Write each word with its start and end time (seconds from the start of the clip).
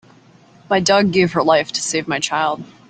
My 0.67 0.79
dog 0.79 1.11
gave 1.11 1.33
her 1.33 1.43
life 1.43 1.71
to 1.73 1.79
save 1.79 2.07
my 2.07 2.17
child. 2.17 2.63